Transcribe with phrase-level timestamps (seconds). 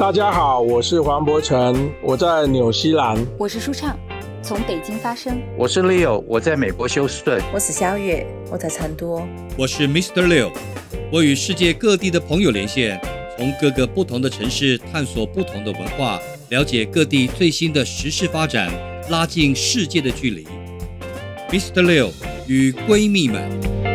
[0.00, 3.18] 大家好，我是黄柏成，我在纽西兰。
[3.36, 3.94] 我是舒畅，
[4.42, 5.38] 从北京发声。
[5.58, 7.38] 我是 Leo，我在美国休斯顿。
[7.52, 9.20] 我是小月，我在成都。
[9.58, 10.26] 我是 Mr.
[10.26, 10.52] Leo，
[11.12, 12.98] 我与世界各地的朋友连线，
[13.36, 18.72] 从各个不同的城市探索不同的文化，了解各地最新的时事发展，
[19.10, 20.46] 拉近世界的距离。
[21.50, 21.82] Mr.
[21.82, 22.10] Leo
[22.46, 23.89] 与闺蜜们。